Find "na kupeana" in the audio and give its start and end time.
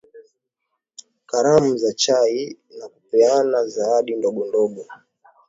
2.79-3.65